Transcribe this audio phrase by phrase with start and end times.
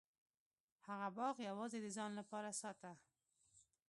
[0.87, 2.91] هغه باغ یوازې د ځان لپاره ساته.